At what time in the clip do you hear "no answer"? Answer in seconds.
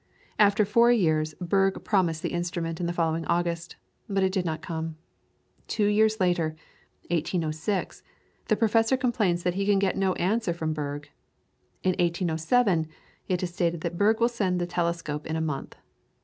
9.95-10.55